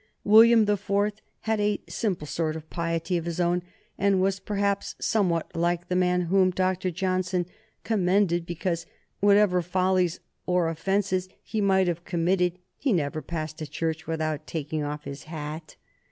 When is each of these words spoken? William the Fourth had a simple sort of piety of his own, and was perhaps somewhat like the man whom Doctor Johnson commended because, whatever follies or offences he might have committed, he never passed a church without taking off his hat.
William 0.23 0.65
the 0.65 0.77
Fourth 0.77 1.21
had 1.41 1.59
a 1.59 1.79
simple 1.87 2.25
sort 2.25 2.55
of 2.55 2.67
piety 2.71 3.17
of 3.17 3.25
his 3.25 3.39
own, 3.39 3.61
and 3.99 4.19
was 4.19 4.39
perhaps 4.39 4.95
somewhat 4.99 5.55
like 5.55 5.89
the 5.89 5.95
man 5.95 6.21
whom 6.21 6.49
Doctor 6.49 6.89
Johnson 6.89 7.45
commended 7.83 8.43
because, 8.43 8.87
whatever 9.19 9.61
follies 9.61 10.19
or 10.47 10.69
offences 10.69 11.29
he 11.43 11.61
might 11.61 11.87
have 11.87 12.03
committed, 12.03 12.57
he 12.79 12.91
never 12.93 13.21
passed 13.21 13.61
a 13.61 13.67
church 13.67 14.07
without 14.07 14.47
taking 14.47 14.81
off 14.83 15.03
his 15.03 15.25
hat. 15.25 15.75